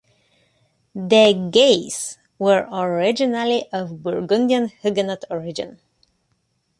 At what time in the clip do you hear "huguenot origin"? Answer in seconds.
4.81-5.79